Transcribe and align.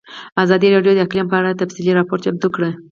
ازادي 0.43 0.67
راډیو 0.75 0.93
د 0.95 0.99
اقلیم 1.05 1.27
په 1.29 1.35
اړه 1.39 1.59
تفصیلي 1.61 1.91
راپور 1.95 2.17
چمتو 2.25 2.47
کړی. 2.55 2.71